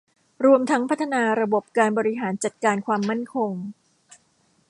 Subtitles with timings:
[0.45, 3.51] รวมทั้งพัฒนาระบบการบริหารจัดการความมั่นคง